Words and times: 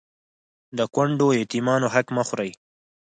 د 0.77 0.79
کونډو 0.93 1.27
او 1.31 1.35
يتيمانو 1.41 1.87
حق 1.93 2.07
مه 2.15 2.23
خورئ 2.27 2.51